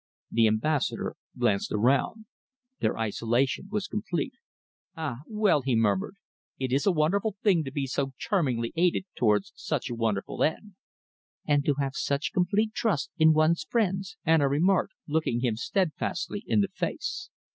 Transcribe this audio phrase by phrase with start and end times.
[0.31, 2.25] The Ambassador glanced around.
[2.79, 4.33] Their isolation was complete.
[4.97, 5.17] "Ah!
[5.27, 6.15] well," he murmured,
[6.57, 10.73] "it is a wonderful thing to be so charmingly aided towards such a wonderful end."
[11.45, 16.61] "And to have such complete trust in one's friends," Anna remarked, looking him steadfastly in
[16.61, 17.29] the face.